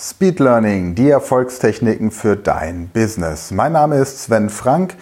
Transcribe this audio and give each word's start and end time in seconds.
Speed 0.00 0.38
Learning, 0.38 0.94
die 0.94 1.10
Erfolgstechniken 1.10 2.12
für 2.12 2.36
dein 2.36 2.86
Business. 2.86 3.50
Mein 3.50 3.72
Name 3.72 3.96
ist 3.96 4.22
Sven 4.22 4.48
Frank 4.48 4.94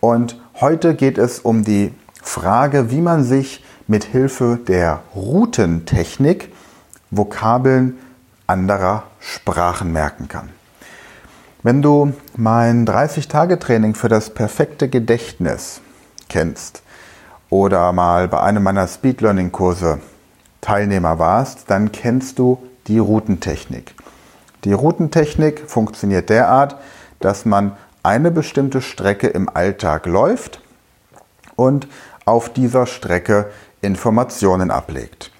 und 0.00 0.40
heute 0.58 0.94
geht 0.94 1.18
es 1.18 1.40
um 1.40 1.64
die 1.64 1.92
Frage, 2.22 2.90
wie 2.90 3.02
man 3.02 3.24
sich 3.24 3.62
mit 3.88 4.04
Hilfe 4.04 4.58
der 4.66 5.00
Routentechnik 5.14 6.50
Vokabeln 7.10 7.98
anderer 8.46 9.02
Sprachen 9.20 9.92
merken 9.92 10.28
kann. 10.28 10.48
Wenn 11.62 11.82
du 11.82 12.14
mein 12.34 12.86
30-Tage-Training 12.86 13.94
für 13.94 14.08
das 14.08 14.30
perfekte 14.30 14.88
Gedächtnis 14.88 15.82
kennst 16.30 16.80
oder 17.50 17.92
mal 17.92 18.28
bei 18.28 18.40
einem 18.40 18.62
meiner 18.62 18.88
Speed 18.88 19.20
Learning 19.20 19.52
Kurse 19.52 20.00
Teilnehmer 20.62 21.18
warst, 21.18 21.70
dann 21.70 21.92
kennst 21.92 22.38
du 22.38 22.56
die 22.86 22.98
Routentechnik. 22.98 23.94
Die 24.64 24.72
Routentechnik 24.72 25.68
funktioniert 25.68 26.30
derart, 26.30 26.76
dass 27.20 27.44
man 27.44 27.76
eine 28.02 28.30
bestimmte 28.30 28.80
Strecke 28.80 29.28
im 29.28 29.48
Alltag 29.48 30.06
läuft 30.06 30.60
und 31.56 31.88
auf 32.24 32.48
dieser 32.48 32.86
Strecke 32.86 33.46
Informationen 33.80 34.70
ablegt. 34.70 35.30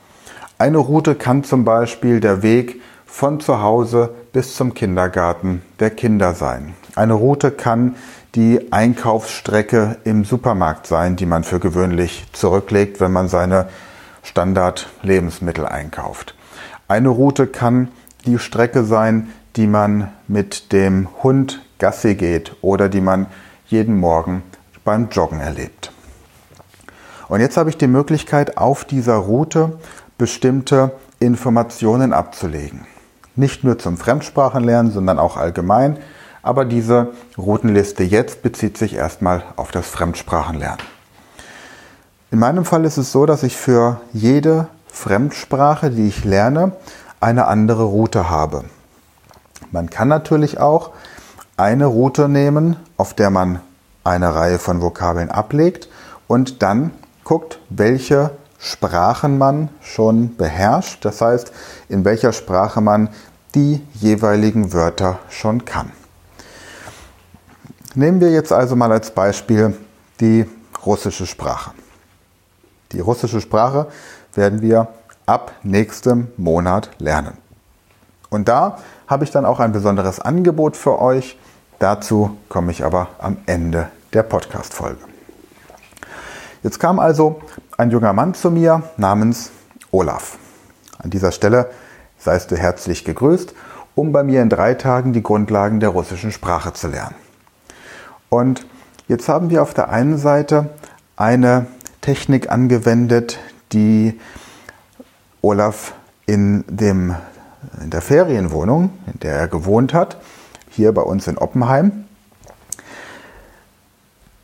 Eine 0.59 0.79
Route 0.79 1.15
kann 1.15 1.45
zum 1.45 1.65
Beispiel 1.65 2.20
der 2.20 2.43
Weg 2.43 2.80
von 3.07 3.41
zu 3.41 3.62
Hause 3.62 4.15
bis 4.33 4.55
zum 4.55 4.74
Kindergarten 4.74 5.62
der 5.80 5.91
Kinder 5.91 6.35
sein. 6.35 6.74
Eine 6.95 7.15
Route 7.15 7.51
kann 7.51 7.96
die 8.35 8.73
Einkaufsstrecke 8.73 9.96
im 10.05 10.24
Supermarkt 10.24 10.87
sein, 10.87 11.16
die 11.16 11.27
man 11.27 11.45
für 11.45 11.60
gewöhnlich 11.60 12.27
zurücklegt, 12.32 13.01
wenn 13.01 13.12
man 13.12 13.29
seine 13.29 13.69
Standard-Lebensmittel 14.23 15.65
einkauft. 15.66 16.35
Eine 16.87 17.09
Route 17.09 17.46
kann 17.46 17.88
die 18.27 18.39
Strecke 18.39 18.85
sein, 18.85 19.29
die 19.57 19.67
man 19.67 20.13
mit 20.27 20.73
dem 20.73 21.09
Hund 21.23 21.63
Gassi 21.79 22.15
geht 22.15 22.57
oder 22.60 22.88
die 22.88 23.01
man 23.01 23.27
jeden 23.66 23.99
Morgen 23.99 24.43
beim 24.85 25.09
Joggen 25.10 25.41
erlebt. 25.41 25.93
Und 27.29 27.41
jetzt 27.41 27.57
habe 27.57 27.71
ich 27.71 27.77
die 27.77 27.87
Möglichkeit, 27.87 28.57
auf 28.57 28.85
dieser 28.85 29.16
Route 29.16 29.79
bestimmte 30.16 30.93
Informationen 31.21 32.13
abzulegen. 32.13 32.87
Nicht 33.37 33.65
nur 33.65 33.79
zum 33.79 33.97
Fremdsprachenlernen, 33.97 34.93
sondern 34.93 35.19
auch 35.19 35.37
allgemein. 35.37 35.99
Aber 36.43 36.65
diese 36.65 37.13
Routenliste 37.37 38.03
jetzt 38.03 38.43
bezieht 38.43 38.79
sich 38.79 38.95
erstmal 38.95 39.43
auf 39.57 39.71
das 39.71 39.88
Fremdsprachenlernen. 39.88 40.80
In 42.30 42.38
meinem 42.38 42.65
Fall 42.65 42.85
ist 42.85 42.97
es 42.97 43.13
so, 43.13 43.27
dass 43.27 43.43
ich 43.43 43.57
für 43.57 44.01
jede 44.13 44.69
Fremdsprache, 44.87 45.91
die 45.91 46.09
ich 46.09 46.25
lerne, 46.25 46.73
eine 47.21 47.47
andere 47.47 47.85
Route 47.85 48.30
habe. 48.30 48.65
Man 49.71 49.91
kann 49.91 50.09
natürlich 50.09 50.61
auch 50.61 50.91
eine 51.57 51.87
Route 51.87 52.29
nehmen, 52.29 52.77
auf 52.97 53.15
der 53.15 53.30
man 53.30 53.60
eine 54.05 54.35
Reihe 54.35 54.59
von 54.59 54.80
Vokabeln 54.80 55.30
ablegt 55.30 55.88
und 56.27 56.63
dann 56.63 56.93
guckt, 57.25 57.59
welche 57.69 58.30
Sprachen 58.59 59.38
man 59.38 59.69
schon 59.80 60.37
beherrscht, 60.37 61.05
das 61.05 61.21
heißt, 61.21 61.52
in 61.88 62.05
welcher 62.05 62.33
Sprache 62.33 62.80
man 62.80 63.09
die 63.55 63.85
jeweiligen 63.95 64.72
Wörter 64.72 65.19
schon 65.28 65.65
kann. 65.65 65.93
Nehmen 67.94 68.21
wir 68.21 68.31
jetzt 68.31 68.53
also 68.53 68.77
mal 68.77 68.93
als 68.93 69.10
Beispiel 69.10 69.77
die 70.21 70.47
russische 70.84 71.27
Sprache. 71.27 71.72
Die 72.93 73.00
russische 73.00 73.41
Sprache 73.41 73.88
werden 74.34 74.62
wir 74.62 74.88
ab 75.28 75.53
nächstem 75.62 76.28
Monat 76.37 76.91
lernen. 76.98 77.37
Und 78.31 78.48
da 78.48 78.78
habe 79.06 79.25
ich 79.25 79.31
dann 79.31 79.44
auch 79.44 79.60
ein 79.60 79.72
besonderes 79.72 80.20
Angebot 80.20 80.76
für 80.76 81.00
euch. 81.00 81.38
Dazu 81.78 82.37
komme 82.48 82.72
ich 82.72 82.84
aber 82.84 83.09
am 83.19 83.37
Ende 83.47 83.88
der 84.12 84.22
Podcast-Folge. 84.22 85.00
Jetzt 86.62 86.80
kam 86.80 86.98
also 86.98 87.41
ein 87.76 87.91
junger 87.91 88.12
Mann 88.12 88.34
zu 88.34 88.50
mir 88.50 88.82
namens 88.97 89.50
Olaf. 89.91 90.38
An 90.98 91.10
dieser 91.10 91.30
Stelle 91.30 91.70
seist 92.19 92.50
du 92.50 92.56
herzlich 92.56 93.04
gegrüßt, 93.04 93.54
um 93.94 94.12
bei 94.12 94.22
mir 94.22 94.42
in 94.42 94.48
drei 94.48 94.74
Tagen 94.74 95.12
die 95.12 95.22
Grundlagen 95.22 95.78
der 95.78 95.91
russischen 95.91 96.32
Sprache 96.32 96.72
zu 96.72 96.88
lernen. 96.88 97.14
Und 98.28 98.66
jetzt 99.06 99.28
haben 99.28 99.50
wir 99.50 99.62
auf 99.62 99.74
der 99.74 99.91
einen 99.91 100.19
Seite 100.19 100.70
eine 101.16 101.66
Technik 102.00 102.50
angewendet, 102.50 103.38
die 103.72 104.19
Olaf 105.43 105.94
in, 106.26 106.65
dem, 106.69 107.15
in 107.81 107.91
der 107.91 108.03
Ferienwohnung, 108.03 108.91
in 109.12 109.21
der 109.21 109.34
er 109.34 109.49
gewohnt 109.49 109.94
hat, 109.94 110.19
hier 110.71 110.93
bei 110.93 111.03
uns 111.03 111.26
in 111.26 111.38
Oppenheim, 111.38 112.04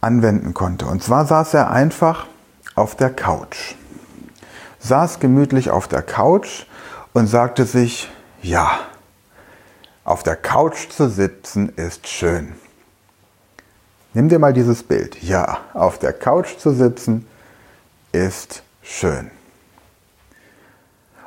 anwenden 0.01 0.55
konnte. 0.55 0.87
Und 0.87 1.03
zwar 1.03 1.27
saß 1.27 1.55
er 1.55 1.71
einfach 1.71 2.27
auf 2.75 2.95
der 2.95 3.11
Couch. 3.11 3.75
Saß 4.79 5.21
gemütlich 5.21 5.71
auf 5.71 5.89
der 5.89 6.03
Couch 6.03 6.67
und 7.13 7.27
sagte 7.27 7.65
sich, 7.65 8.11
ja, 8.43 8.81
auf 10.05 10.23
der 10.23 10.37
Couch 10.37 10.91
zu 10.91 11.09
sitzen 11.09 11.71
ist 11.77 12.07
schön. 12.07 12.53
Nimm 14.13 14.29
dir 14.29 14.39
mal 14.39 14.53
dieses 14.53 14.83
Bild. 14.83 15.23
Ja, 15.23 15.59
auf 15.73 15.99
der 15.99 16.13
Couch 16.13 16.59
zu 16.59 16.73
sitzen 16.73 17.27
ist 18.13 18.63
schön. 18.83 19.31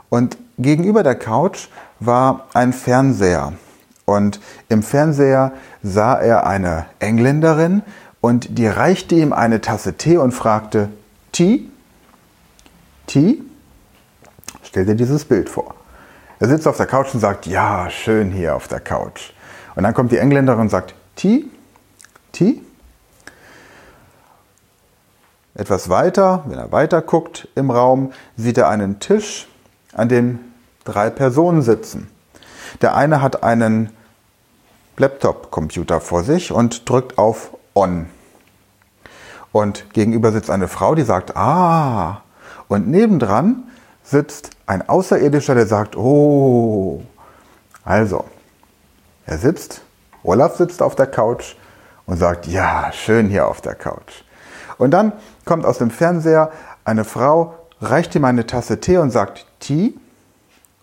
Und 0.10 0.38
gegenüber 0.58 1.04
der 1.04 1.16
Couch 1.16 1.68
war 2.00 2.48
ein 2.54 2.74
Fernseher. 2.74 3.54
Und 4.06 4.40
im 4.70 4.84
Fernseher 4.84 5.52
sah 5.84 6.16
er 6.16 6.48
eine 6.48 6.86
Engländerin 7.00 7.82
und 8.22 8.58
die 8.58 8.68
reichte 8.68 9.16
ihm 9.16 9.34
eine 9.34 9.62
Tasse 9.62 9.96
Tee 9.96 10.18
und 10.18 10.32
fragte, 10.32 10.90
Tee? 11.32 11.70
Tee? 13.06 13.42
Stell 14.64 14.86
dir 14.86 14.96
dieses 14.96 15.26
Bild 15.26 15.50
vor. 15.50 15.76
Er 16.40 16.48
sitzt 16.48 16.68
auf 16.68 16.78
der 16.78 16.86
Couch 16.86 17.14
und 17.14 17.20
sagt, 17.20 17.48
ja, 17.48 17.90
schön 17.90 18.32
hier 18.32 18.56
auf 18.56 18.68
der 18.68 18.80
Couch. 18.80 19.34
Und 19.76 19.84
dann 19.84 19.94
kommt 19.94 20.12
die 20.12 20.18
Engländerin 20.18 20.62
und 20.62 20.70
sagt, 20.70 20.94
Tee? 21.16 21.46
Tee? 22.32 22.62
Etwas 25.56 25.90
weiter, 25.90 26.44
wenn 26.48 26.60
er 26.60 26.72
weiter 26.72 27.02
guckt 27.02 27.48
im 27.56 27.72
Raum, 27.72 28.12
sieht 28.36 28.58
er 28.58 28.70
einen 28.70 29.00
Tisch 29.00 29.48
an 29.98 30.08
dem 30.08 30.40
drei 30.86 31.10
Personen 31.10 31.62
sitzen. 31.62 32.10
Der 32.82 32.96
eine 32.96 33.22
hat 33.22 33.44
einen 33.44 33.90
Laptop-Computer 34.98 36.00
vor 36.00 36.24
sich 36.24 36.52
und 36.52 36.90
drückt 36.90 37.18
auf 37.18 37.52
On. 37.76 38.08
Und 39.52 39.94
gegenüber 39.94 40.32
sitzt 40.32 40.50
eine 40.50 40.68
Frau, 40.68 40.96
die 40.96 41.04
sagt, 41.04 41.36
ah. 41.36 42.22
Und 42.68 42.88
nebendran 42.88 43.64
sitzt 44.04 44.52
ein 44.66 44.88
Außerirdischer, 44.88 45.56
der 45.56 45.68
sagt, 45.68 45.98
oh. 45.98 47.04
Also, 47.84 48.26
er 49.26 49.38
sitzt, 49.38 49.82
Olaf 50.24 50.56
sitzt 50.58 50.82
auf 50.82 50.96
der 50.96 51.08
Couch 51.08 51.56
und 52.06 52.18
sagt, 52.18 52.48
ja, 52.48 52.92
schön 52.92 53.30
hier 53.30 53.48
auf 53.48 53.62
der 53.62 53.76
Couch. 53.76 54.24
Und 54.78 54.92
dann 54.92 55.14
kommt 55.46 55.66
aus 55.66 55.78
dem 55.78 55.90
Fernseher 55.90 56.52
eine 56.86 57.04
Frau, 57.04 57.56
reicht 57.82 58.16
ihm 58.16 58.26
eine 58.26 58.48
Tasse 58.48 58.80
Tee 58.80 58.98
und 58.98 59.12
sagt 59.12 59.46
Tee. 59.60 59.94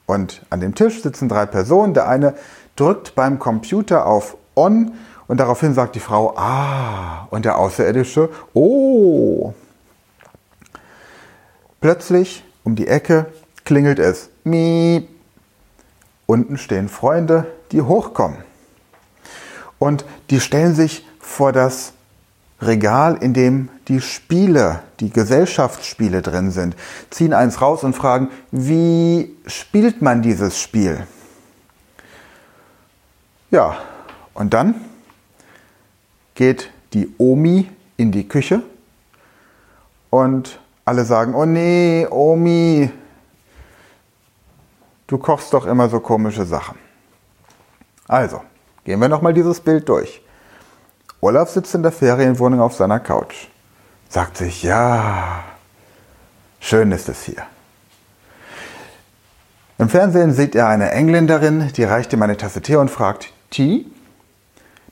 Und 0.06 0.44
an 0.50 0.60
dem 0.60 0.75
Tisch 0.75 1.03
sitzen 1.03 1.28
drei 1.28 1.47
Personen. 1.47 1.94
Der 1.94 2.09
eine 2.09 2.34
drückt 2.77 3.15
beim 3.15 3.38
Computer 3.38 4.06
auf 4.06 4.37
On 4.55 4.93
und 5.27 5.38
daraufhin 5.38 5.75
sagt 5.75 5.94
die 5.94 6.00
Frau 6.00 6.34
Ah 6.37 7.27
und 7.31 7.44
der 7.44 7.59
Außerirdische 7.59 8.28
Oh. 8.53 9.55
Plötzlich 11.81 12.44
um 12.62 12.77
die 12.77 12.88
Ecke 12.88 13.26
klingelt 13.65 13.99
es 13.99 14.31
Miep. 14.44 15.09
Unten 16.26 16.56
stehen 16.56 16.88
Freunde, 16.88 17.46
die 17.73 17.82
hochkommen. 17.82 18.38
Und 19.79 20.06
die 20.31 20.41
stellen 20.41 20.75
sich 20.75 21.06
vor 21.20 21.52
das 21.52 21.93
Regal, 22.66 23.16
in 23.16 23.34
dem 23.34 23.69
die 23.88 24.00
Spiele, 24.00 24.81
die 25.00 25.11
Gesellschaftsspiele 25.11 26.22
drin 26.22 26.50
sind, 26.50 26.76
ziehen 27.11 27.32
eins 27.32 27.61
raus 27.61 27.84
und 27.84 27.94
fragen, 27.94 28.31
wie 28.50 29.37
spielt 29.46 30.02
man 30.02 30.22
dieses 30.22 30.61
Spiel? 30.61 31.06
Ja, 33.50 33.76
und 34.34 34.55
dann 34.55 34.75
geht 36.34 36.70
die 36.93 37.14
Omi 37.19 37.69
in 37.96 38.11
die 38.11 38.26
Küche 38.26 38.62
und 40.10 40.58
alle 40.84 41.05
sagen, 41.05 41.34
oh 41.34 41.44
nee, 41.44 42.06
Omi, 42.10 42.90
du 45.06 45.19
kochst 45.19 45.52
doch 45.52 45.67
immer 45.67 45.88
so 45.88 46.00
komische 46.00 46.44
Sachen. 46.44 46.78
Also, 48.06 48.43
gehen 48.84 49.00
wir 49.00 49.08
nochmal 49.08 49.32
dieses 49.32 49.60
Bild 49.60 49.88
durch. 49.88 50.24
Olaf 51.25 51.49
sitzt 51.49 51.75
in 51.75 51.82
der 51.82 51.91
Ferienwohnung 51.91 52.61
auf 52.61 52.75
seiner 52.75 53.00
Couch. 53.00 53.49
Sagt 54.11 54.37
sich, 54.37 54.62
ja, 54.62 55.43
schön 56.61 56.93
ist 56.93 57.09
es 57.09 57.23
hier. 57.23 57.44
Im 59.79 59.88
Fernsehen 59.88 60.35
sieht 60.35 60.55
er 60.55 60.69
eine 60.69 60.91
Engländerin, 60.91 61.73
die 61.79 61.85
reicht 61.85 62.12
ihm 62.12 62.21
eine 62.21 62.37
Tasse 62.37 62.61
Tee 62.61 62.76
und 62.76 62.91
fragt, 62.91 63.32
Tee? 63.49 63.87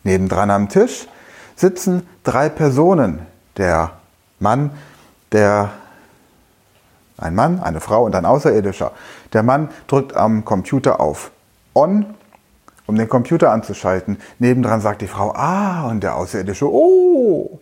Nebendran 0.05 0.51
am 0.51 0.71
Tisch 0.71 1.07
sitzen 1.55 2.09
drei 2.25 2.49
Personen. 2.49 3.27
Der 3.59 3.91
Mann, 4.39 4.71
der 5.33 5.71
ein 7.19 7.35
Mann, 7.35 7.63
eine 7.63 7.83
Frau 7.83 8.07
und 8.07 8.15
ein 8.17 8.25
Außerirdischer. 8.25 8.93
Der 9.35 9.43
Mann 9.43 9.69
drückt 9.87 10.17
am 10.17 10.47
Computer 10.47 10.99
auf 10.99 11.31
On, 11.75 12.07
um 12.87 12.97
den 12.97 13.09
Computer 13.09 13.53
anzuschalten. 13.53 14.19
Nebendran 14.39 14.81
sagt 14.81 15.03
die 15.03 15.07
Frau 15.07 15.33
Ah 15.35 15.89
und 15.89 16.03
der 16.03 16.17
Außerirdische 16.17 16.71
Oh. 16.71 17.61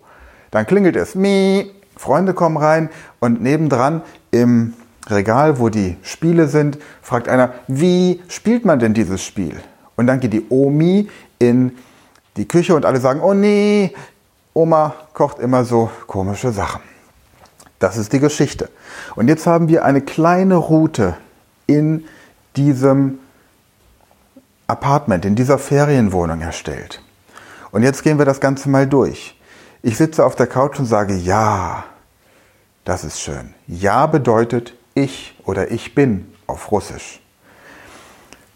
Dann 0.50 0.66
klingelt 0.66 0.96
es 0.96 1.14
Mi. 1.14 1.70
Freunde 1.96 2.32
kommen 2.32 2.56
rein 2.56 2.88
und 3.18 3.42
nebendran 3.42 4.02
im 4.30 4.74
Regal, 5.08 5.58
wo 5.58 5.68
die 5.68 5.96
Spiele 6.02 6.48
sind, 6.48 6.78
fragt 7.02 7.28
einer, 7.28 7.52
wie 7.68 8.22
spielt 8.28 8.64
man 8.64 8.78
denn 8.78 8.94
dieses 8.94 9.22
Spiel? 9.22 9.60
Und 9.96 10.06
dann 10.06 10.20
geht 10.20 10.32
die 10.32 10.46
Omi 10.48 11.08
in 11.38 11.72
die 12.36 12.48
Küche 12.48 12.74
und 12.74 12.86
alle 12.86 13.00
sagen, 13.00 13.20
oh 13.20 13.34
nee, 13.34 13.92
Oma 14.54 14.94
kocht 15.12 15.38
immer 15.38 15.64
so 15.64 15.90
komische 16.06 16.52
Sachen. 16.52 16.80
Das 17.78 17.96
ist 17.96 18.12
die 18.12 18.20
Geschichte. 18.20 18.68
Und 19.16 19.28
jetzt 19.28 19.46
haben 19.46 19.68
wir 19.68 19.84
eine 19.84 20.00
kleine 20.00 20.56
Route 20.56 21.16
in 21.66 22.04
diesem 22.56 23.18
Apartment, 24.70 25.24
in 25.24 25.34
dieser 25.34 25.58
Ferienwohnung 25.58 26.40
erstellt. 26.40 27.02
Und 27.70 27.82
jetzt 27.82 28.02
gehen 28.02 28.18
wir 28.18 28.24
das 28.24 28.40
Ganze 28.40 28.68
mal 28.68 28.86
durch. 28.86 29.38
Ich 29.82 29.96
sitze 29.96 30.24
auf 30.24 30.36
der 30.36 30.46
Couch 30.46 30.78
und 30.78 30.86
sage 30.86 31.14
ja. 31.14 31.84
Das 32.84 33.04
ist 33.04 33.20
schön. 33.20 33.54
Ja 33.66 34.06
bedeutet 34.06 34.74
ich 34.94 35.36
oder 35.44 35.70
ich 35.70 35.94
bin 35.94 36.32
auf 36.46 36.72
Russisch. 36.72 37.20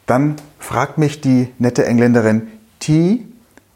Dann 0.07 0.37
fragt 0.59 0.99
mich 0.99 1.21
die 1.21 1.53
nette 1.59 1.87
Engländerin 1.87 2.49
Ti 2.79 3.27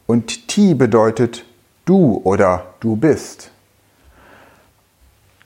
und 0.05 0.47
Ti 0.47 0.73
bedeutet 0.73 1.45
du 1.85 2.21
oder 2.23 2.65
du 2.79 2.95
bist. 2.95 3.51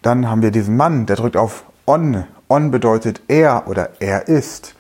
Dann 0.02 0.30
haben 0.30 0.42
wir 0.42 0.52
diesen 0.52 0.76
Mann, 0.76 1.06
der 1.06 1.16
drückt 1.16 1.38
auf 1.38 1.64
on. 1.86 2.26
On 2.50 2.72
bedeutet 2.72 3.22
er 3.28 3.68
oder 3.68 3.92
er 4.02 4.28
ist. 4.28 4.76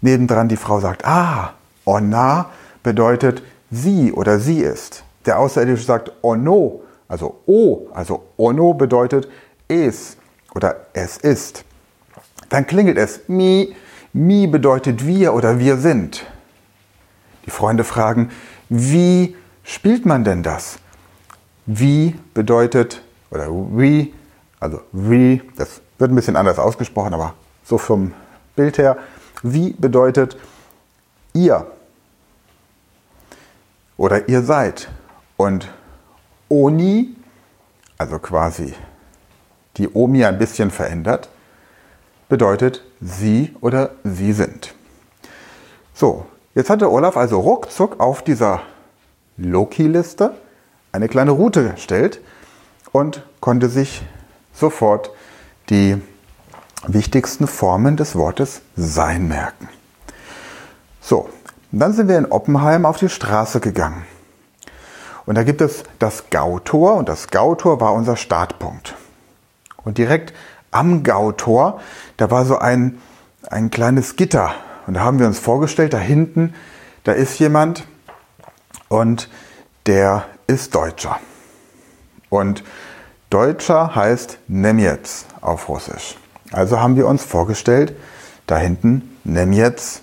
Nebendran 0.00 0.48
die 0.48 0.56
Frau 0.56 0.80
sagt, 0.80 1.04
ah, 1.04 1.54
onna 1.84 2.50
bedeutet 2.82 3.42
sie 3.70 4.12
oder 4.12 4.38
sie 4.38 4.60
ist. 4.60 5.04
Der 5.26 5.38
Außerirdische 5.38 5.84
sagt 5.84 6.12
ono, 6.22 6.82
also 7.08 7.40
o, 7.46 7.88
also 7.92 8.24
ono 8.36 8.74
bedeutet 8.74 9.28
es 9.66 10.16
oder 10.54 10.76
es 10.92 11.16
ist. 11.18 11.64
Dann 12.48 12.66
klingelt 12.66 12.96
es 12.96 13.28
mi, 13.28 13.74
mi 14.12 14.46
bedeutet 14.46 15.06
wir 15.06 15.34
oder 15.34 15.58
wir 15.58 15.76
sind. 15.76 16.24
Die 17.46 17.50
Freunde 17.50 17.84
fragen, 17.84 18.30
wie 18.68 19.36
spielt 19.62 20.06
man 20.06 20.24
denn 20.24 20.42
das? 20.42 20.78
Wie 21.66 22.14
bedeutet, 22.32 23.02
oder 23.30 23.48
wie 23.50 24.14
also 24.60 24.80
wie, 24.92 25.42
das 25.56 25.80
wird 25.98 26.10
ein 26.10 26.14
bisschen 26.14 26.36
anders 26.36 26.58
ausgesprochen, 26.58 27.14
aber 27.14 27.34
so 27.64 27.78
vom 27.78 28.12
Bild 28.56 28.78
her. 28.78 28.96
Wie 29.42 29.72
bedeutet 29.72 30.36
ihr 31.32 31.66
oder 33.98 34.28
ihr 34.28 34.42
seid. 34.42 34.88
Und 35.36 35.68
Oni, 36.48 37.14
also 37.98 38.18
quasi 38.18 38.72
die 39.76 39.88
Omi 39.92 40.24
ein 40.24 40.38
bisschen 40.38 40.70
verändert, 40.70 41.28
bedeutet 42.28 42.82
sie 43.00 43.54
oder 43.60 43.90
sie 44.02 44.32
sind. 44.32 44.74
So, 45.94 46.26
jetzt 46.54 46.70
hatte 46.70 46.90
Olaf 46.90 47.16
also 47.16 47.38
ruckzuck 47.40 48.00
auf 48.00 48.22
dieser 48.22 48.62
Loki-Liste 49.36 50.34
eine 50.90 51.08
kleine 51.08 51.32
Route 51.32 51.72
gestellt 51.72 52.20
und 52.92 53.22
konnte 53.40 53.68
sich 53.68 54.02
sofort 54.52 55.10
die 55.70 56.00
wichtigsten 56.86 57.46
Formen 57.46 57.96
des 57.96 58.14
Wortes 58.14 58.60
sein 58.76 59.28
merken. 59.28 59.68
So, 61.00 61.28
dann 61.72 61.92
sind 61.92 62.08
wir 62.08 62.18
in 62.18 62.26
Oppenheim 62.26 62.86
auf 62.86 62.98
die 62.98 63.08
Straße 63.08 63.60
gegangen. 63.60 64.04
Und 65.26 65.34
da 65.34 65.42
gibt 65.42 65.60
es 65.60 65.84
das 65.98 66.30
Gautor 66.30 66.94
und 66.94 67.08
das 67.08 67.28
Gautor 67.28 67.80
war 67.80 67.92
unser 67.92 68.16
Startpunkt. 68.16 68.94
Und 69.84 69.98
direkt 69.98 70.32
am 70.70 71.02
Gautor, 71.02 71.80
da 72.16 72.30
war 72.30 72.44
so 72.44 72.58
ein, 72.58 72.98
ein 73.50 73.70
kleines 73.70 74.16
Gitter. 74.16 74.54
Und 74.86 74.94
da 74.94 75.00
haben 75.00 75.18
wir 75.18 75.26
uns 75.26 75.38
vorgestellt, 75.38 75.92
da 75.92 75.98
hinten, 75.98 76.54
da 77.04 77.12
ist 77.12 77.38
jemand 77.38 77.86
und 78.88 79.28
der 79.86 80.24
ist 80.46 80.74
Deutscher. 80.74 81.20
Und 82.30 82.64
Deutscher 83.30 83.94
heißt 83.94 84.38
Nemjetz 84.48 85.26
auf 85.40 85.68
Russisch. 85.68 86.16
Also 86.52 86.80
haben 86.80 86.96
wir 86.96 87.06
uns 87.06 87.24
vorgestellt, 87.24 87.94
da 88.46 88.56
hinten 88.56 89.18
Nemjetz 89.24 90.02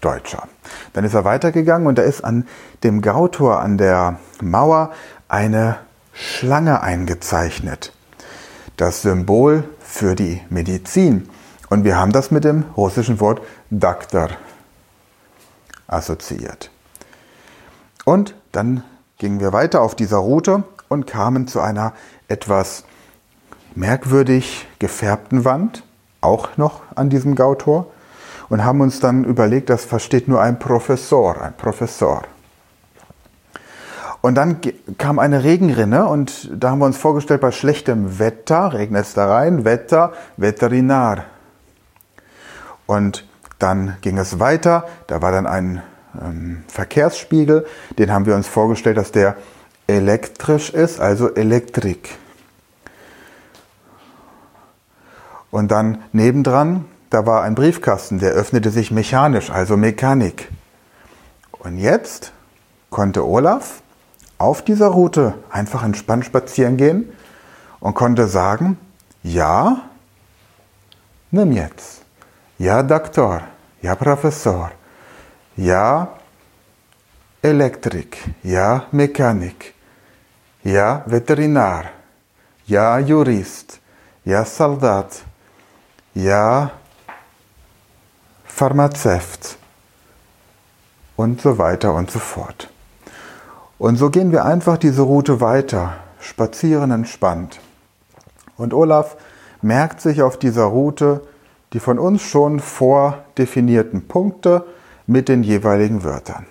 Deutscher. 0.00 0.48
Dann 0.92 1.04
ist 1.04 1.14
er 1.14 1.24
weitergegangen 1.24 1.86
und 1.86 1.96
da 1.96 2.02
ist 2.02 2.24
an 2.24 2.46
dem 2.82 3.00
Gautor 3.00 3.60
an 3.60 3.78
der 3.78 4.18
Mauer 4.42 4.92
eine 5.28 5.78
Schlange 6.12 6.82
eingezeichnet. 6.82 7.92
Das 8.76 9.02
Symbol 9.02 9.64
für 9.80 10.14
die 10.14 10.40
Medizin. 10.50 11.28
Und 11.70 11.84
wir 11.84 11.98
haben 11.98 12.12
das 12.12 12.30
mit 12.30 12.44
dem 12.44 12.64
russischen 12.76 13.20
Wort 13.20 13.40
Doktor 13.70 14.28
assoziiert. 15.86 16.70
Und 18.04 18.34
dann 18.52 18.82
gingen 19.18 19.40
wir 19.40 19.52
weiter 19.52 19.80
auf 19.80 19.94
dieser 19.94 20.18
Route 20.18 20.64
und 20.88 21.06
kamen 21.06 21.48
zu 21.48 21.60
einer 21.60 21.92
etwas 22.28 22.84
merkwürdig 23.74 24.66
gefärbten 24.78 25.44
Wand, 25.44 25.84
auch 26.20 26.56
noch 26.56 26.82
an 26.94 27.10
diesem 27.10 27.34
Gautor, 27.34 27.86
und 28.48 28.64
haben 28.64 28.80
uns 28.80 29.00
dann 29.00 29.24
überlegt, 29.24 29.70
das 29.70 29.84
versteht 29.84 30.28
nur 30.28 30.40
ein 30.40 30.58
Professor, 30.58 31.40
ein 31.40 31.56
Professor. 31.56 32.22
Und 34.20 34.36
dann 34.36 34.58
kam 34.96 35.18
eine 35.18 35.44
Regenrinne 35.44 36.06
und 36.06 36.50
da 36.54 36.70
haben 36.70 36.78
wir 36.78 36.86
uns 36.86 36.96
vorgestellt, 36.96 37.42
bei 37.42 37.50
schlechtem 37.50 38.18
Wetter, 38.18 38.72
regnet 38.72 39.04
es 39.04 39.14
da 39.14 39.26
rein, 39.26 39.64
Wetter, 39.64 40.12
Veterinar. 40.38 41.24
Und 42.86 43.26
dann 43.58 43.96
ging 44.00 44.16
es 44.18 44.40
weiter, 44.40 44.86
da 45.08 45.20
war 45.20 45.32
dann 45.32 45.46
ein 45.46 45.82
ähm, 46.20 46.64
Verkehrsspiegel, 46.68 47.66
den 47.98 48.12
haben 48.12 48.26
wir 48.26 48.34
uns 48.34 48.48
vorgestellt, 48.48 48.96
dass 48.96 49.12
der 49.12 49.36
elektrisch 49.86 50.70
ist, 50.70 51.00
also 51.00 51.34
Elektrik. 51.34 52.16
Und 55.54 55.70
dann 55.70 56.02
nebendran, 56.10 56.84
da 57.10 57.26
war 57.26 57.44
ein 57.44 57.54
Briefkasten, 57.54 58.18
der 58.18 58.32
öffnete 58.32 58.70
sich 58.70 58.90
mechanisch, 58.90 59.50
also 59.50 59.76
Mechanik. 59.76 60.50
Und 61.52 61.78
jetzt 61.78 62.32
konnte 62.90 63.24
Olaf 63.24 63.80
auf 64.36 64.62
dieser 64.62 64.88
Route 64.88 65.34
einfach 65.50 65.84
entspannt 65.84 66.24
spazieren 66.24 66.76
gehen 66.76 67.12
und 67.78 67.94
konnte 67.94 68.26
sagen, 68.26 68.78
ja, 69.22 69.82
nimm 71.30 71.52
jetzt. 71.52 72.02
Ja, 72.58 72.82
Doktor. 72.82 73.42
Ja, 73.80 73.94
Professor. 73.94 74.72
Ja, 75.56 76.14
Elektrik. 77.42 78.18
Ja, 78.42 78.86
Mechanik. 78.90 79.72
Ja, 80.64 81.04
Veterinar. 81.06 81.84
Ja, 82.66 82.98
Jurist. 82.98 83.78
Ja, 84.24 84.44
Soldat. 84.44 85.22
Ja, 86.14 86.70
Pharmazeut. 88.44 89.56
Und 91.16 91.40
so 91.40 91.58
weiter 91.58 91.94
und 91.94 92.10
so 92.10 92.18
fort. 92.18 92.70
Und 93.78 93.96
so 93.96 94.10
gehen 94.10 94.32
wir 94.32 94.44
einfach 94.44 94.78
diese 94.78 95.02
Route 95.02 95.40
weiter, 95.40 95.96
spazieren 96.20 96.90
entspannt. 96.90 97.60
Und 98.56 98.74
Olaf 98.74 99.16
merkt 99.62 100.00
sich 100.00 100.22
auf 100.22 100.38
dieser 100.38 100.64
Route 100.64 101.22
die 101.74 101.80
von 101.80 101.98
uns 101.98 102.22
schon 102.22 102.60
vordefinierten 102.60 104.06
Punkte 104.06 104.64
mit 105.06 105.28
den 105.28 105.42
jeweiligen 105.42 106.04
Wörtern. 106.04 106.46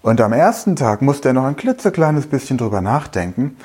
Und 0.00 0.20
am 0.22 0.32
ersten 0.32 0.74
Tag 0.74 1.02
musste 1.02 1.28
er 1.28 1.34
noch 1.34 1.44
ein 1.44 1.56
klitzekleines 1.56 2.26
bisschen 2.26 2.56
drüber 2.56 2.80
nachdenken. 2.80 3.58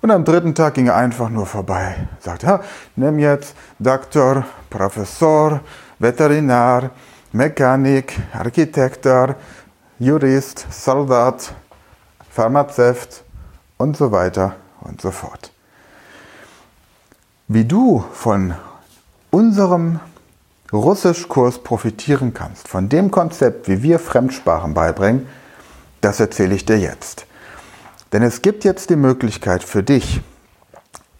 Und 0.00 0.10
am 0.10 0.24
dritten 0.24 0.54
Tag 0.54 0.74
ging 0.74 0.86
er 0.86 0.96
einfach 0.96 1.28
nur 1.28 1.46
vorbei. 1.46 2.08
Sagt, 2.20 2.44
ja, 2.44 2.60
nimm 2.96 3.18
jetzt 3.18 3.54
Doktor, 3.78 4.44
Professor, 4.70 5.60
Veterinar, 5.98 6.90
Mechanik, 7.32 8.18
Architektor, 8.32 9.34
Jurist, 9.98 10.66
Soldat, 10.70 11.52
Pharmazeut 12.30 13.24
und 13.76 13.96
so 13.96 14.12
weiter 14.12 14.54
und 14.80 15.00
so 15.00 15.10
fort. 15.10 15.50
Wie 17.48 17.64
du 17.64 18.04
von 18.12 18.54
unserem 19.30 19.98
Russischkurs 20.72 21.62
profitieren 21.62 22.34
kannst, 22.34 22.68
von 22.68 22.88
dem 22.88 23.10
Konzept, 23.10 23.68
wie 23.68 23.82
wir 23.82 23.98
Fremdsprachen 23.98 24.74
beibringen, 24.74 25.26
das 26.00 26.20
erzähle 26.20 26.54
ich 26.54 26.64
dir 26.64 26.78
jetzt. 26.78 27.26
Denn 28.12 28.22
es 28.22 28.40
gibt 28.40 28.64
jetzt 28.64 28.88
die 28.88 28.96
Möglichkeit 28.96 29.62
für 29.62 29.82
dich, 29.82 30.22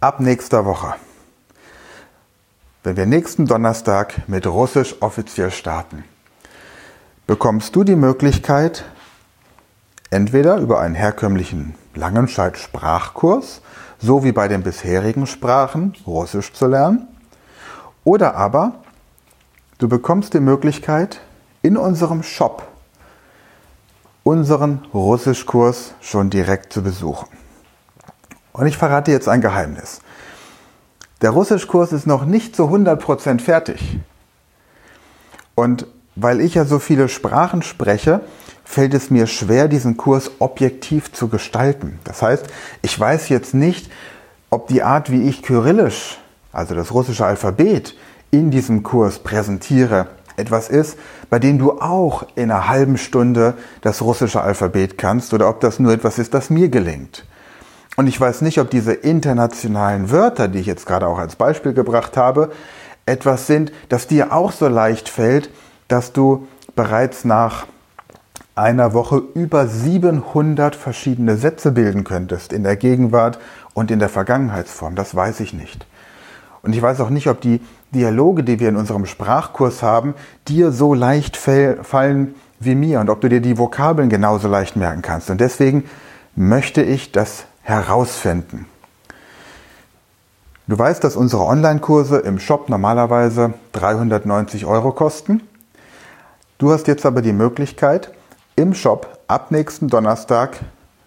ab 0.00 0.21
nächster 0.21 0.64
Woche, 0.64 0.95
wenn 2.83 2.97
wir 2.97 3.04
nächsten 3.04 3.45
Donnerstag 3.45 4.26
mit 4.28 4.47
Russisch 4.47 4.97
offiziell 5.00 5.50
starten, 5.50 6.04
bekommst 7.26 7.76
du 7.76 7.85
die 7.85 7.97
Möglichkeit, 7.97 8.85
entweder 10.11 10.57
über 10.57 10.80
einen 10.80 10.95
herkömmlichen 10.95 11.75
Langenscheid-Sprachkurs, 11.95 13.61
so 13.99 14.25
wie 14.25 14.33
bei 14.33 14.49
den 14.49 14.62
bisherigen 14.62 15.26
Sprachen, 15.26 15.95
Russisch 16.07 16.54
zu 16.54 16.66
lernen, 16.66 17.07
oder 18.04 18.35
aber 18.37 18.76
du 19.76 19.88
bekommst 19.88 20.33
die 20.33 20.40
Möglichkeit, 20.40 21.21
in 21.61 21.76
unserem 21.76 22.23
Shop 22.23 22.67
unseren 24.28 24.82
Russischkurs 24.92 25.94
schon 26.02 26.28
direkt 26.28 26.70
zu 26.70 26.82
besuchen. 26.82 27.28
Und 28.52 28.66
ich 28.66 28.76
verrate 28.76 29.11
jetzt 29.11 29.26
ein 29.26 29.40
Geheimnis. 29.40 30.00
Der 31.23 31.30
Russischkurs 31.30 31.92
ist 31.92 32.06
noch 32.06 32.26
nicht 32.26 32.54
zu 32.54 32.64
100% 32.64 33.40
fertig. 33.40 33.99
Und 35.54 35.87
weil 36.14 36.42
ich 36.42 36.56
ja 36.56 36.66
so 36.66 36.78
viele 36.78 37.08
Sprachen 37.08 37.62
spreche, 37.62 38.20
fällt 38.64 38.92
es 38.92 39.11
mir 39.11 39.26
schwer, 39.26 39.66
diesen 39.66 39.97
Kurs 39.97 40.30
objektiv 40.40 41.11
zu 41.11 41.28
gestalten. 41.28 41.99
Das 42.04 42.20
heißt, 42.20 42.49
ich 42.82 43.00
weiß 43.00 43.30
jetzt 43.30 43.54
nicht, 43.54 43.90
ob 44.50 44.68
die 44.68 44.82
Art, 44.82 45.11
wie 45.11 45.23
ich 45.23 45.42
Kyrillisch, 45.42 46.18
also 46.52 46.75
das 46.75 46.92
russische 46.92 47.25
Alphabet, 47.25 47.97
in 48.30 48.50
diesem 48.50 48.82
Kurs 48.82 49.20
präsentiere, 49.20 50.06
etwas 50.38 50.68
ist, 50.68 50.99
bei 51.30 51.38
dem 51.38 51.59
du 51.59 51.80
auch 51.80 52.25
in 52.35 52.50
einer 52.50 52.68
halben 52.68 52.97
Stunde 52.97 53.54
das 53.83 54.02
russische 54.02 54.40
Alphabet 54.40 54.99
kannst 54.99 55.35
oder 55.35 55.49
ob 55.49 55.61
das 55.61 55.78
nur 55.78 55.92
etwas 55.92 56.18
ist, 56.18 56.35
das 56.35 56.50
mir 56.50 56.68
gelingt. 56.68 57.25
Und 57.97 58.07
ich 58.07 58.21
weiß 58.21 58.42
nicht, 58.42 58.61
ob 58.61 58.71
diese 58.71 58.92
internationalen 58.92 60.11
Wörter, 60.11 60.49
die 60.49 60.61
ich 60.61 60.66
jetzt 60.66 60.87
gerade 60.87 61.07
auch 61.07 61.18
als 61.18 61.37
Beispiel 61.37 61.73
gebracht 61.73 62.16
habe, 62.16 62.52
etwas 63.07 63.47
sind, 63.47 63.73
das 63.88 64.07
dir 64.07 64.33
auch 64.33 64.52
so 64.52 64.68
leicht 64.68 65.09
fällt, 65.09 65.50
dass 65.88 66.12
du 66.12 66.47
bereits 66.76 67.25
nach 67.25 67.66
einer 68.54 68.92
Woche 68.92 69.23
über 69.35 69.66
700 69.66 70.76
verschiedene 70.76 71.37
Sätze 71.37 71.73
bilden 71.73 72.04
könntest 72.04 72.52
in 72.52 72.64
der 72.64 72.76
Gegenwart 72.76 73.38
und 73.73 73.90
in 73.90 73.99
der 73.99 74.09
Vergangenheitsform. 74.09 74.95
Das 74.95 75.14
weiß 75.14 75.40
ich 75.40 75.52
nicht. 75.52 75.87
Und 76.62 76.75
ich 76.75 76.83
weiß 76.83 77.00
auch 77.00 77.11
nicht, 77.11 77.28
ob 77.28 77.40
die 77.40 77.61
Dialoge, 77.95 78.45
die 78.45 78.61
wir 78.61 78.68
in 78.68 78.76
unserem 78.76 79.07
Sprachkurs 79.07 79.83
haben, 79.83 80.14
dir 80.47 80.73
so 80.73 80.95
leicht 80.95 81.37
fallen 81.37 82.35
wie 82.61 82.75
mir 82.75 83.00
und 83.00 83.09
ob 83.09 83.21
du 83.21 83.28
dir 83.28 83.40
die 83.40 83.59
Vokabeln 83.59 84.09
genauso 84.09 84.49
leicht 84.49 84.76
merken 84.76 85.02
kannst. 85.02 85.30
Und 85.30 85.40
deswegen 85.40 85.85
möchte 86.35 86.83
ich 86.83 87.12
das 87.12 87.45
herausfinden. 87.62 88.66
Du 90.66 90.78
weißt, 90.78 91.02
dass 91.02 91.16
unsere 91.16 91.45
Online-Kurse 91.45 92.18
im 92.18 92.38
Shop 92.38 92.68
normalerweise 92.68 93.54
390 93.73 94.66
Euro 94.66 94.92
kosten. 94.92 95.40
Du 96.59 96.73
hast 96.73 96.88
jetzt 96.88 97.07
aber 97.07 97.23
die 97.23 97.33
Möglichkeit, 97.33 98.12
im 98.54 98.75
Shop 98.75 99.18
ab 99.28 99.50
nächsten 99.50 99.88
Donnerstag 99.88 100.59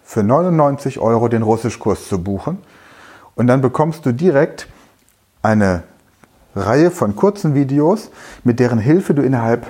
für 0.02 0.22
99 0.22 0.98
Euro 0.98 1.28
den 1.28 1.42
Russischkurs 1.42 2.08
zu 2.08 2.22
buchen. 2.22 2.58
Und 3.36 3.46
dann 3.46 3.60
bekommst 3.60 4.04
du 4.04 4.12
direkt 4.12 4.66
eine 5.42 5.84
Reihe 6.54 6.90
von 6.90 7.16
kurzen 7.16 7.54
Videos, 7.54 8.10
mit 8.44 8.60
deren 8.60 8.78
Hilfe 8.78 9.14
du 9.14 9.22
innerhalb 9.22 9.66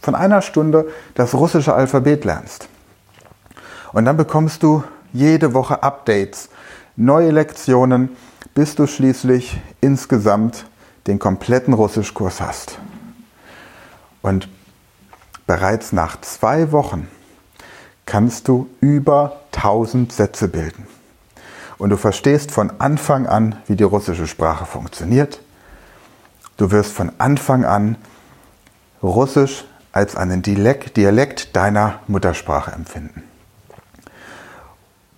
von 0.00 0.14
einer 0.14 0.42
Stunde 0.42 0.88
das 1.14 1.34
russische 1.34 1.74
Alphabet 1.74 2.24
lernst. 2.24 2.68
Und 3.92 4.04
dann 4.04 4.16
bekommst 4.16 4.62
du 4.62 4.82
jede 5.12 5.54
Woche 5.54 5.82
Updates, 5.82 6.48
neue 6.96 7.30
Lektionen, 7.30 8.10
bis 8.54 8.74
du 8.74 8.86
schließlich 8.86 9.60
insgesamt 9.80 10.66
den 11.06 11.18
kompletten 11.18 11.74
Russischkurs 11.74 12.40
hast. 12.40 12.78
Und 14.22 14.48
Bereits 15.46 15.92
nach 15.92 16.20
zwei 16.20 16.72
Wochen 16.72 17.08
kannst 18.06 18.48
du 18.48 18.68
über 18.80 19.40
1000 19.52 20.12
Sätze 20.12 20.48
bilden. 20.48 20.86
Und 21.78 21.90
du 21.90 21.96
verstehst 21.96 22.52
von 22.52 22.72
Anfang 22.78 23.26
an, 23.26 23.56
wie 23.66 23.76
die 23.76 23.84
russische 23.84 24.26
Sprache 24.26 24.64
funktioniert. 24.64 25.40
Du 26.56 26.70
wirst 26.70 26.92
von 26.92 27.12
Anfang 27.18 27.64
an 27.64 27.96
Russisch 29.02 29.64
als 29.92 30.16
einen 30.16 30.42
Dialekt 30.42 31.56
deiner 31.56 32.00
Muttersprache 32.06 32.72
empfinden. 32.72 33.22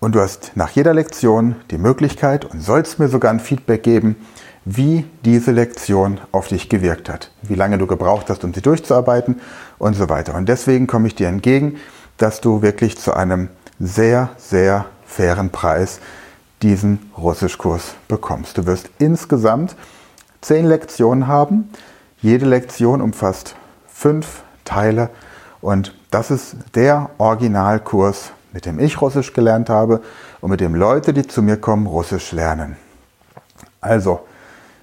Und 0.01 0.15
du 0.15 0.21
hast 0.21 0.53
nach 0.55 0.71
jeder 0.71 0.93
Lektion 0.93 1.57
die 1.71 1.79
Möglichkeit 1.79 2.45
und 2.45 2.61
sollst 2.61 2.99
mir 2.99 3.09
sogar 3.09 3.31
ein 3.31 3.41
Feedback 3.41 3.83
geben, 3.83 4.17
wie 4.65 5.07
diese 5.25 5.51
Lektion 5.53 6.21
auf 6.33 6.49
dich 6.49 6.69
gewirkt 6.69 7.09
hat, 7.09 7.31
wie 7.43 7.55
lange 7.55 7.79
du 7.79 7.87
gebraucht 7.87 8.29
hast, 8.29 8.45
um 8.45 8.53
sie 8.53 8.63
durchzuarbeiten 8.63 9.41
und 9.79 9.95
so 9.95 10.09
weiter. 10.09 10.35
Und 10.35 10.49
deswegen 10.49 10.87
komme 10.87 11.07
ich 11.07 11.15
dir 11.15 11.29
entgegen, 11.29 11.77
dass 12.17 12.41
du 12.41 12.63
wirklich 12.63 12.99
zu 12.99 13.15
einem 13.15 13.49
sehr, 13.79 14.31
sehr 14.37 14.87
fairen 15.07 15.51
Preis 15.51 16.01
diesen 16.63 17.11
Russischkurs 17.17 17.95
bekommst. 18.09 18.59
Du 18.59 18.67
wirst 18.67 18.91
insgesamt 18.99 19.77
zehn 20.45 20.67
Lektionen 20.67 21.27
haben. 21.27 21.71
Jede 22.21 22.47
Lektion 22.47 23.01
umfasst 23.01 23.57
fünf 23.87 24.43
Teile 24.65 25.11
und 25.61 25.95
das 26.11 26.31
ist 26.31 26.57
der 26.75 27.11
Originalkurs, 27.19 28.31
mit 28.53 28.67
dem 28.67 28.79
ich 28.79 29.01
Russisch 29.01 29.33
gelernt 29.33 29.71
habe 29.71 30.03
und 30.41 30.51
mit 30.51 30.61
dem 30.61 30.75
Leute, 30.75 31.13
die 31.13 31.27
zu 31.27 31.43
mir 31.43 31.57
kommen, 31.57 31.87
Russisch 31.87 32.33
lernen. 32.33 32.77
Also, 33.81 34.21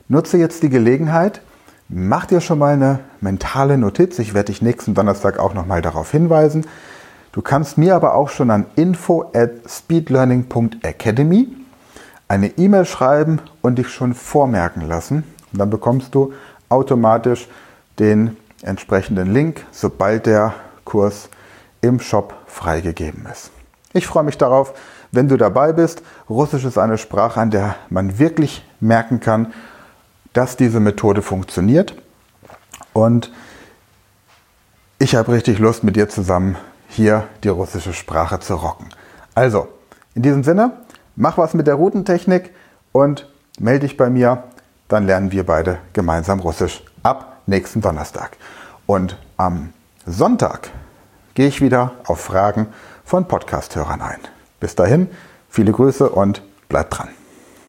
Nutze 0.08 0.38
jetzt 0.38 0.62
die 0.62 0.70
Gelegenheit, 0.70 1.42
mach 1.88 2.26
dir 2.26 2.42
schon 2.42 2.60
mal 2.60 2.74
eine 2.74 3.00
mentale 3.22 3.78
Notiz. 3.78 4.20
Ich 4.20 4.34
werde 4.34 4.52
dich 4.52 4.62
nächsten 4.62 4.94
Donnerstag 4.94 5.40
auch 5.40 5.54
nochmal 5.54 5.82
darauf 5.82 6.12
hinweisen. 6.12 6.66
Du 7.32 7.42
kannst 7.42 7.78
mir 7.78 7.96
aber 7.96 8.16
auch 8.16 8.28
schon 8.28 8.52
an 8.52 8.66
info 8.76 9.32
at 9.34 9.52
speedlearning.academy 9.66 11.48
eine 12.28 12.48
E-Mail 12.58 12.86
schreiben 12.86 13.40
und 13.62 13.78
dich 13.78 13.88
schon 13.88 14.14
vormerken 14.14 14.86
lassen. 14.86 15.24
Und 15.52 15.60
dann 15.60 15.70
bekommst 15.70 16.14
du 16.16 16.34
automatisch 16.70 17.48
den 18.00 18.38
entsprechenden 18.62 19.34
Link, 19.34 19.66
sobald 19.72 20.26
der 20.26 20.54
Kurs 20.86 21.30
im 21.82 22.00
Shop 22.00 22.34
freigegeben 22.48 23.26
ist. 23.32 23.52
Ich 23.94 24.08
freue 24.08 24.24
mich 24.24 24.38
darauf, 24.38 24.74
wenn 25.12 25.28
du 25.28 25.38
dabei 25.38 25.74
bist. 25.74 26.02
Russisch 26.30 26.64
ist 26.64 26.78
eine 26.78 26.98
Sprache, 26.98 27.40
an 27.40 27.52
der 27.52 27.76
man 27.90 28.20
wirklich 28.20 28.66
merken 28.80 29.20
kann, 29.20 29.54
dass 30.34 30.56
diese 30.56 30.80
Methode 30.80 31.22
funktioniert. 31.22 31.96
Und 32.94 33.32
ich 35.00 35.16
habe 35.16 35.32
richtig 35.34 35.60
Lust, 35.60 35.84
mit 35.84 35.96
dir 35.96 36.10
zusammen 36.10 36.58
hier 36.88 37.28
die 37.44 37.50
russische 37.50 37.94
Sprache 37.94 38.40
zu 38.40 38.56
rocken. 38.56 38.90
Also, 39.34 39.68
in 40.14 40.22
diesem 40.22 40.44
Sinne, 40.44 40.74
mach 41.16 41.38
was 41.38 41.54
mit 41.54 41.68
der 41.68 41.76
Routentechnik 41.76 42.52
und 42.92 43.30
melde 43.60 43.88
dich 43.88 43.98
bei 43.98 44.10
mir. 44.10 44.44
Dann 44.92 45.06
lernen 45.06 45.32
wir 45.32 45.46
beide 45.46 45.78
gemeinsam 45.94 46.42
Russisch 46.42 46.84
ab 47.02 47.44
nächsten 47.46 47.80
Donnerstag. 47.80 48.36
Und 48.86 49.18
am 49.38 49.72
Sonntag 50.06 50.70
gehe 51.34 51.48
ich 51.48 51.62
wieder 51.62 51.92
auf 52.04 52.20
Fragen 52.20 52.68
von 53.06 53.26
Podcasthörern 53.26 54.02
ein. 54.02 54.20
Bis 54.60 54.76
dahin, 54.76 55.10
viele 55.48 55.72
Grüße 55.72 56.10
und 56.10 56.42
bleib 56.68 56.90
dran. 56.90 57.21